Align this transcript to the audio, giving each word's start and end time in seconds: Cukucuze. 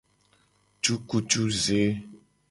Cukucuze. 0.81 1.81